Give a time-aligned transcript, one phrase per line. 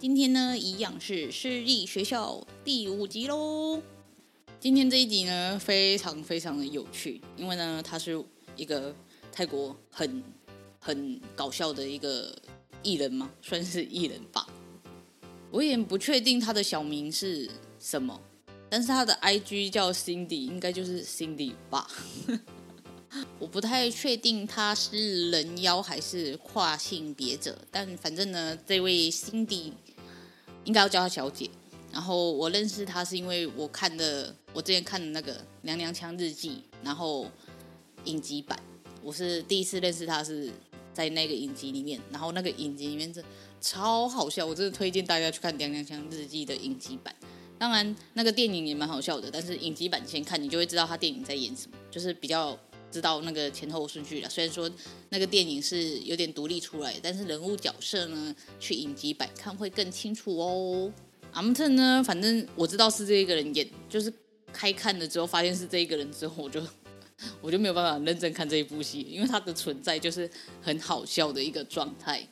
[0.00, 3.82] 今天呢，一样是私立学校第五集喽。
[4.60, 8.24] 今天这一集呢，非常非常的有趣，因为呢，他是
[8.54, 8.94] 一个
[9.32, 10.22] 泰国很
[10.78, 12.32] 很搞笑的一个
[12.84, 14.46] 艺人嘛，算是艺人吧。
[15.50, 18.20] 我也不确定他的小名是什么，
[18.70, 21.90] 但是他的 IG 叫 Cindy，应该就是 Cindy 吧。
[23.38, 29.72] 我不太确定他是人妖还是跨性别者，但反正呢，这位 Cindy
[30.64, 31.48] 应该要叫她小姐。
[31.90, 36.50] 然后我认识她是因为我看的，我之前看的那个《娘娘腔日记》，
[36.84, 37.26] 然后
[38.04, 38.60] 影集版，
[39.02, 40.50] 我是第一次认识她是
[40.92, 41.98] 在那个影集里面。
[42.12, 43.24] 然后那个影集里面是
[43.58, 47.14] 超好笑，我真的推荐大家去看《娘娘腔日记》的影集版。
[47.58, 52.56] 当然，那个电影也蛮好笑的，但是影集版先看，你就会知道他电影在演什么，就是比较。
[52.90, 54.28] 知道那个前后顺序了。
[54.28, 54.70] 虽然说
[55.10, 60.92] 那个电影是有点独立出来，但是人物角色呢，去影集版看会更清楚哦。
[61.32, 64.12] 阿姆特呢，反正我知道是这一个人演，就是
[64.52, 66.62] 开看了之后发现是这一个人之后，我就
[67.40, 70.28] 我就没有办法认真看这一部戏，因为他的存在就是
[70.62, 72.26] 很好笑的一个状态。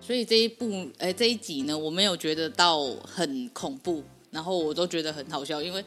[0.00, 5.84] 所以这一部哎这一集呢，我没有觉得到很恐怖，然后我都觉得很好笑，因为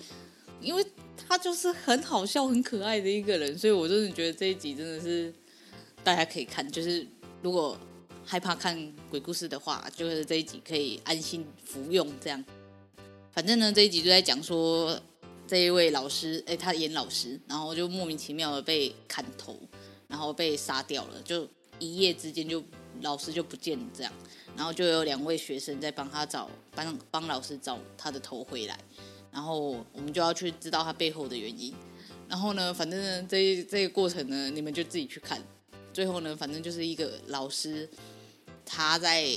[0.62, 0.86] 因为。
[1.16, 5.34] 他就是很好笑、很可爱的一个人，所以我真的觉得这一集真的是
[6.04, 6.68] 大家可以看。
[6.70, 7.06] 就是
[7.42, 7.78] 如果
[8.26, 12.08] 害怕看鬼故事的话，就是这一集可以安心服用。
[12.22, 12.44] 这样，
[13.32, 15.00] 反正呢，这一集就在讲说
[15.48, 19.60] 这一位老师，哎，他演老师，然后就莫名其妙的被砍头，
[20.08, 21.48] 然后被杀掉了，就
[21.80, 22.64] 一夜之间就
[23.02, 23.86] 老师就不见了。
[23.94, 24.14] 这样，
[24.56, 28.80] 然后就有两位学生在帮他找，帮帮老师找他的头回来。
[29.34, 31.74] 然后我们就要去知道他背后的原因。
[32.30, 35.42] 然后呢，反正，这这个过程呢，你们就自己去看。
[35.92, 37.90] 最后呢，反正就是一个老师
[38.64, 39.28] 他在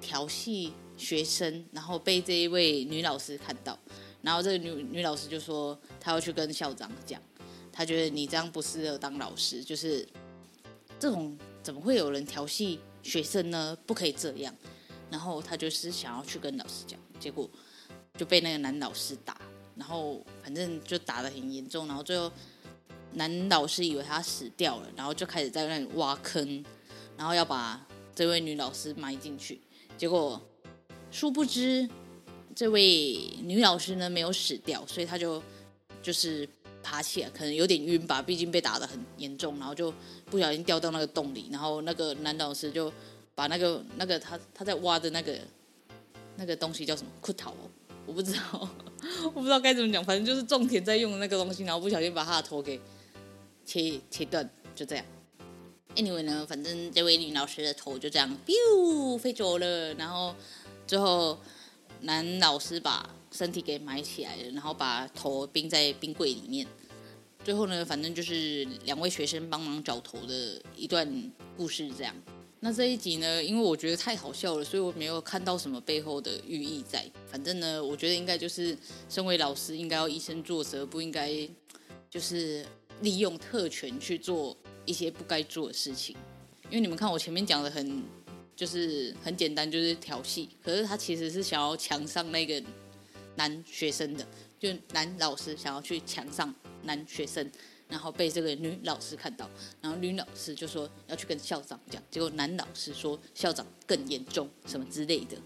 [0.00, 3.76] 调戏学生，然后被这一位女老师看到。
[4.22, 7.20] 然后这个女女老师就说，她要去跟校长讲，
[7.72, 10.06] 她觉得你这样不适合当老师，就是
[10.98, 13.76] 这种怎么会有人调戏学生呢？
[13.86, 14.54] 不可以这样。
[15.10, 17.50] 然后她就是想要去跟老师讲，结果。
[18.18, 19.39] 就被那个男老师打，
[19.80, 22.30] 然后反正就打得很严重，然后最后
[23.14, 26.62] 男老师以为他死掉了，然后就开始在那里挖坑，
[27.16, 29.58] 然后要把这位女老师埋进去。
[29.96, 30.40] 结果
[31.10, 31.88] 殊不知，
[32.54, 35.42] 这位女老师呢没有死掉，所以他就
[36.02, 36.46] 就是
[36.82, 39.92] 爬起来，可能有点晕吧，毕竟被打得很严重，然后就
[40.26, 42.92] 不小心掉到那个洞里，然后那个男老师就
[43.34, 45.38] 把那个那个他他在挖的那个
[46.36, 47.10] 那个东西叫什么？
[47.22, 47.70] 骷髅哦。
[48.06, 48.68] 我不知道，
[49.24, 52.80] 我不知道该怎么讲，反正就是种田在用的那个东西，然后不小心把他的头给
[53.64, 55.04] 切切断，就这样。
[55.96, 59.94] Anyway 呢，反正这位女老师的头就这样，biu 飞走了。
[59.94, 60.34] 然后
[60.86, 61.38] 最后
[62.00, 66.66] 男老师把身体给埋起来了，然后把头冰在冰柜里面。
[67.42, 72.14] 最后呢，反正就是两位学生帮忙找头的一段故事，这样。
[72.62, 77.10] 那这一集呢，因为我觉得太好笑了，所以我没有看到什么背后的寓意在。
[77.26, 78.76] 反正呢，我觉得应该就是
[79.08, 81.32] 身为老师应该要以身作则，不应该
[82.10, 82.64] 就是
[83.00, 84.54] 利用特权去做
[84.84, 86.14] 一些不该做的事情。
[86.68, 88.02] 因为你们看我前面讲的很
[88.54, 92.62] 就是很简单，就是调戏，可是他其实是想要强上那个
[93.36, 94.26] 男学生的，
[94.58, 97.50] 就男老师想要去强上男学生。
[97.90, 99.50] 然后被这个女老师看到，
[99.80, 105.36] 然后女老师就说要去跟校长讲，结果男老师说校长更严重什么之类的。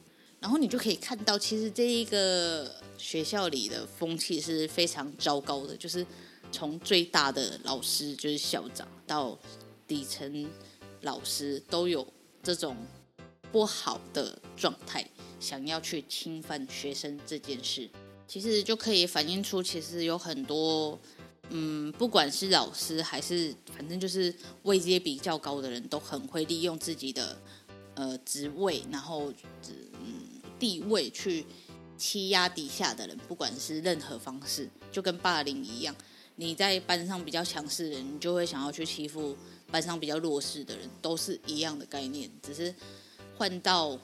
[0.41, 6.07] 然后你就可以看到，其实这一个学校里的风气是非常糟糕的，就是
[6.53, 9.39] 从最大的老师就是校长到
[9.89, 10.47] 底层
[11.01, 12.07] 老师都有
[12.43, 12.77] 这种
[13.51, 15.09] 不好的状态，
[15.41, 17.89] 想要去侵犯学生这件事，
[18.29, 20.99] 其实就可以反映出，其实有很多，
[21.51, 27.39] 嗯，不管是老师还是反正就是位阶比较高的人，都很会利用自己的
[27.95, 29.33] 呃职位，然后
[29.71, 31.45] 嗯地位去
[31.97, 35.95] 欺压底下的人，不管是任何方式，就跟霸凌一样。
[36.37, 39.37] 你在班上比较强势的人，你就会想要去欺负
[39.71, 42.75] 班上比较弱势的人，都是一样的概念，只是
[43.37, 43.97] 换到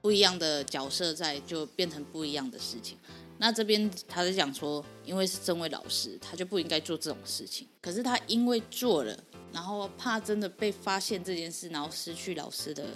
[0.00, 2.96] 不一样的角色在，就变成不一样的事情。
[3.44, 7.68] 那这边他是讲说，因为是这位老师，他就不应该做这种事情。
[7.82, 9.14] 可是他因为做了，
[9.52, 12.86] 然后怕真的被发现这件事，然后失去老师的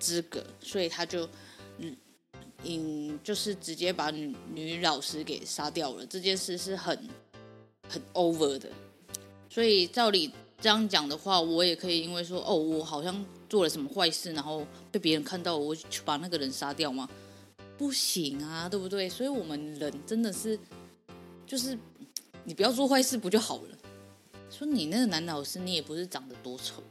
[0.00, 1.28] 资格，所以他就
[1.78, 1.96] 嗯
[2.64, 6.04] 嗯，就是直接把女女老师给杀掉了。
[6.04, 7.08] 这件事是很。
[7.86, 8.70] 很 over 的，
[9.50, 17.06] 所以照理这样讲的话，我也可以因为说哦，我好像做了什么坏事，然后被别人看到，我去把那个人杀掉吗？
[17.76, 19.08] 不行啊，对不对？
[19.08, 20.58] 所以我们人真的是，
[21.46, 21.78] 就是
[22.44, 23.78] 你不要做坏事不就好了？
[24.50, 26.82] 说你那个男老师，你也不是长得多丑，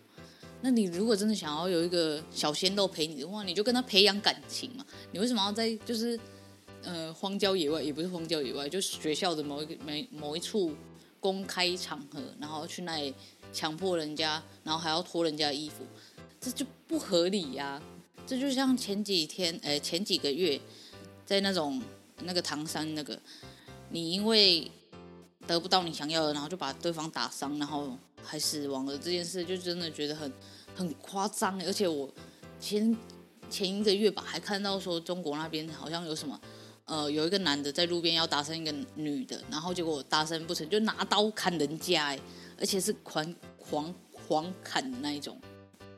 [0.61, 4.85] 那你如果真的想要有一个小鲜肉陪你的话，你就跟他培养感情嘛。
[5.11, 6.19] 你为什么要在就是？
[6.85, 10.75] 呃，荒郊野外也不是荒郊野外，就是学校的某一个某某一处
[11.17, 13.15] 公开场合，然后去那里
[13.53, 15.85] 强迫人家，然后还要脱人家衣服，
[16.41, 17.81] 这就不合理呀、
[18.25, 20.59] 这就像前几天，呃，前几个月，
[21.25, 21.81] 在那种
[22.21, 23.19] 那个唐山那个，
[23.89, 24.71] 你因为
[25.45, 30.31] 得不到你想要的，然后就把对方打伤，然后还死亡了这件事，就真的觉得很
[30.75, 31.61] 很夸张。
[31.65, 32.09] 而且我
[32.59, 32.95] 前
[33.49, 36.39] 前一个月吧，还看到说中国那边好像有什么。
[36.85, 42.19] 呃，有一个男的在路边要搭讪一个女的，然后结果搭讪不成，就拿刀砍人家，哎，
[42.59, 45.39] 而且是狂狂狂砍的那一种，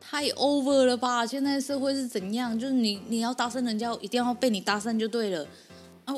[0.07, 1.25] 太 over 了吧？
[1.25, 2.57] 现在社会是怎样？
[2.57, 5.45] 就是你你要搭讪人家，一定要被你搭讪就对了。
[6.05, 6.13] 啊，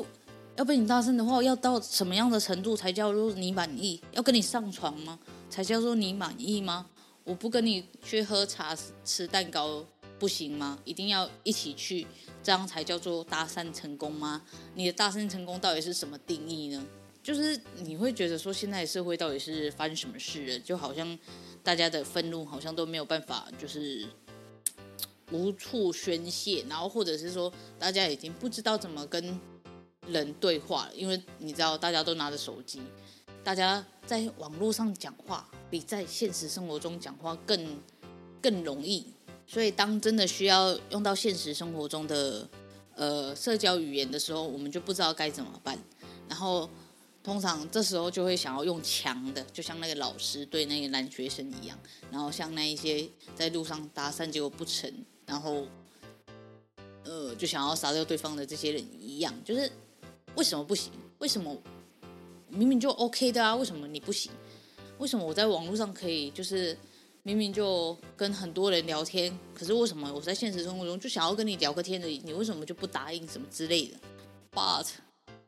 [0.56, 3.98] 要被你搭讪的话，要到什么样的程度才叫做你满意？
[4.12, 5.18] 要跟你上床吗？
[5.48, 6.86] 才叫做你满意吗？
[7.24, 9.82] 我不跟你去喝茶吃蛋糕
[10.18, 10.78] 不行吗？
[10.84, 12.06] 一定要一起去？
[12.42, 14.42] 这样才叫做搭讪成功吗？
[14.74, 16.84] 你的搭讪成功到底是什么定义呢？
[17.22, 20.58] 就是你会觉得说，现在社会到底是发生什么事了？
[20.60, 21.18] 就好像
[21.68, 24.08] 大家的愤怒好像都没有办法，就是
[25.30, 29.38] 无处宣泄，然后或者是说，大家已经不知道怎么跟
[30.06, 32.80] 人对话了，因为你知道，大家都拿着手机，
[33.44, 37.78] 大家在网络上讲话比在现实生活中讲话更
[38.40, 39.04] 更容易。
[39.46, 42.48] 所以，当真的需要用到现实生活中的
[42.94, 45.78] 呃社交语言的时候，我们就不知道该怎么办。
[46.30, 46.70] 然后，
[47.28, 51.78] 通常这时候就会想要用强的，就像那个老师对那个男学生一样。
[52.10, 54.90] 然后，像那一些在路上搭讪结果不成，
[55.26, 55.66] 然后
[57.04, 59.70] 呃就想要杀掉对方的这些人一样，就是
[60.36, 60.90] 为什么不行？
[61.18, 61.54] 为什么
[62.48, 63.54] 明明就 OK 的啊？
[63.54, 64.32] 为什么你不行？
[64.96, 66.74] 为什么我在网络上可以就是？
[67.24, 72.22] 明明就跟很多人聊天，可是为什么我在现实生活中就想要跟你聊个天而已？
[72.24, 73.98] 你为什么就不答应什么之类的
[74.50, 74.86] ？But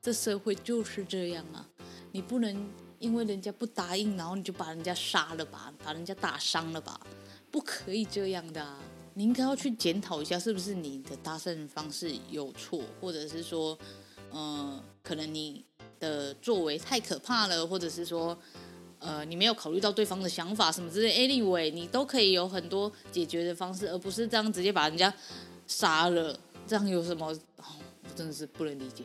[0.02, 1.66] 这社会就是这样啊！
[2.12, 7.00] 你不能因为人家不答应，然后你就把人家杀了吧，把人家打伤了吧？
[7.50, 8.76] 不可以这样的！
[9.14, 13.78] 你应该要去检讨一下，是不是你的搭讪方式有错，或者是说，
[14.32, 15.64] 嗯、呃，可能你
[15.98, 18.38] 的作为太可怕了，或者是说。
[19.02, 25.10] 呃，你没有考虑到对方的想法什么之类，anyway，你都可以有很多解决的方式，而不是这样直接把人家
[25.66, 26.38] 杀了。
[26.66, 27.26] 这样有什么？
[27.56, 27.64] 哦，
[28.02, 29.04] 我真的是不能理解。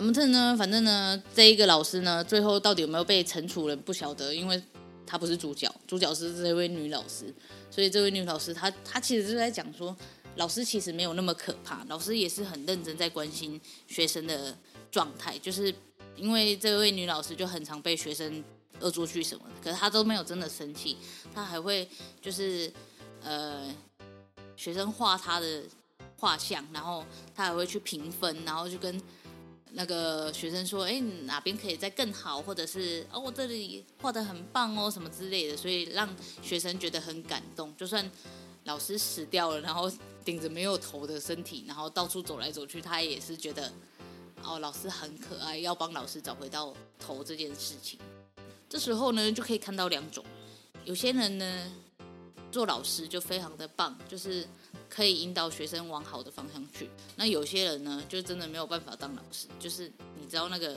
[0.00, 0.56] 阿姆特呢？
[0.56, 4.60] 反正呢，这一个老师呢，最后到底有没有被惩处了，不晓得，因为
[5.06, 7.26] 他不是主角，主角是这位女老师。
[7.70, 9.94] 所以这位女老师，她她其实是在讲说，
[10.36, 14.56] 老师其实没有那么可怕，老师也是很认真在关心学生的
[14.90, 15.74] 状态，就是
[16.16, 18.42] 因为这位女老师就很常被学生。
[18.80, 20.96] 恶作剧什么的，可是她都没有真的生气，
[21.34, 21.86] 她还会
[22.18, 22.72] 就是
[23.22, 23.68] 呃，
[24.56, 25.64] 学生画她的
[26.16, 27.04] 画像，然后
[27.34, 28.98] 她还会去评分，然后就跟
[29.72, 36.08] 那个学生说，哎，哪边可以再更好，或者是哦，我这里画得很棒哦，什么之类的，所以让
[36.42, 37.74] 学生觉得很感动。
[37.76, 38.10] 就算
[38.64, 39.90] 老师死掉了，然后
[40.24, 43.72] 顶着没有头的身体，然后到处走来走去，他也是觉得
[44.42, 47.98] 哦，老师很可爱，要帮老师找回到头这件事情。
[48.68, 50.24] 这时候呢，就可以看到两种，
[50.84, 51.72] 有些人呢，
[52.50, 54.46] 做老师就非常的棒，就是
[54.90, 56.90] 可以引导学生往好的方向去。
[57.16, 60.76] 那有些人呢，就真的没有办法当老师，就是你知道那个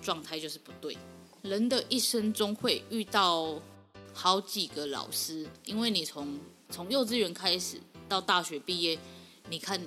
[0.00, 0.96] 状态就是不对。
[1.42, 3.60] 人的一生中会遇到
[4.12, 6.40] 好几个老师，因为你从
[6.70, 8.98] 从幼稚园开始到大学毕业，
[9.48, 9.80] 你看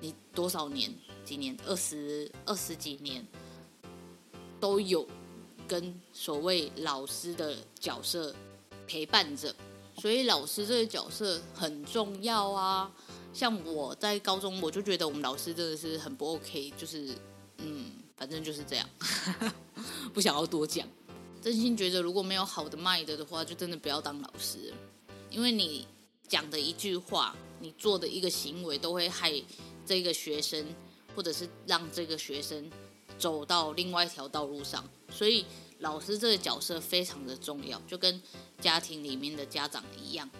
[0.00, 0.92] 你多少年，
[1.24, 3.26] 几年，二十二十几年，
[4.60, 5.06] 都有
[5.66, 8.34] 跟所谓老师的角色
[8.86, 9.54] 陪伴着，
[9.98, 12.90] 所以老师这个角色很重要啊。
[13.34, 17.08] 像我在高中，我就觉得我们老师真的是很不 OK，就是
[17.58, 18.88] 嗯，反正就是这样，
[20.14, 20.88] 不想要多讲。
[21.42, 24.72] 真心觉得如果没有好的卖的的话，就真的不要当老师，
[25.28, 25.86] 因为你
[26.26, 29.30] 讲的一句话，你做的一个行为，都会害
[29.84, 30.64] 这个学生，
[31.14, 32.70] 或者是让这个学生
[33.18, 34.88] 走到另外一条道路上。
[35.10, 35.44] 所以
[35.80, 38.22] 老师这个角色非常的重要，就跟
[38.60, 40.30] 家庭里面的家长一样。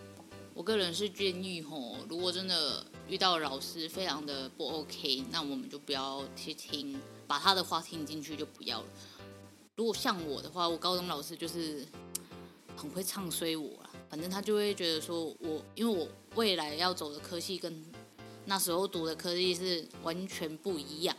[0.54, 6.96] 我个人是建议吼，如果真的遇到老师非常的不 OK，那我们就不要去听，
[7.26, 8.86] 把他的话听进去就不要了。
[9.74, 11.84] 如果像我的话，我高中老师就是
[12.76, 16.06] 很会唱衰我啦，反正他就会觉得说我，因为我
[16.36, 17.84] 未来要走的科系跟
[18.44, 21.16] 那时候读的科系是完全不一样，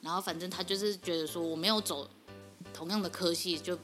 [0.00, 2.08] 然后反正他就是觉得说我没有走
[2.72, 3.78] 同样的科系就。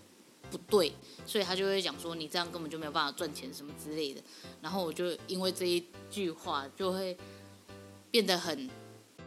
[0.57, 0.93] 不对，
[1.27, 4.23] 所以他就会讲说你这样根本就没有办法赚钱什么之类的。
[4.61, 7.17] 然后我就因为这一句话就会
[8.11, 8.71] 变得很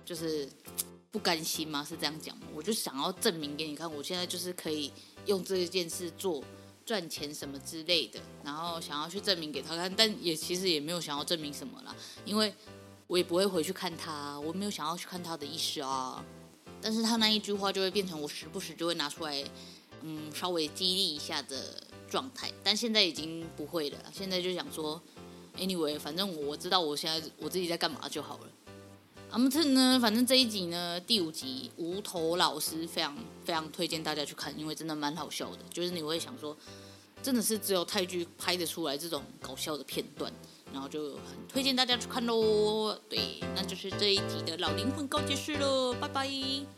[0.06, 0.48] 就是
[1.12, 1.84] 不甘心吗？
[1.84, 2.48] 是这样讲吗？
[2.56, 4.92] 我就想要证明给你看，我现在就是可以
[5.26, 6.44] 用这一件事做
[6.86, 8.20] 赚钱什么之类的。
[8.44, 12.54] 然后想要去证明给他看，但也其实也没有想要证明什么啦，因为
[13.08, 16.24] 我也不会回去看他，我没有想要去看他的意思啊。
[16.80, 19.44] 但是他那一句话就会变成我时不时就会拿出来。
[20.02, 23.98] 嗯，稍微激励一下的状态，但现在已经不会了。
[24.14, 25.02] 现在就想说
[25.58, 28.48] ，anyway，反正我知道我现在我自己在干嘛就好了。
[29.30, 33.14] 阿姆特呢，反正这一集呢，第五集无头老师非常
[33.44, 35.60] 非常推荐大家去看，因为真的蛮好笑的。
[35.70, 36.56] 就是你会想说，
[37.22, 40.32] 真的是只有泰剧拍得出来这种搞笑的片段，
[40.72, 42.98] 然后就很推荐大家去看喽。
[43.10, 46.77] 对，那就是这一集的老灵魂告解室喽，拜拜。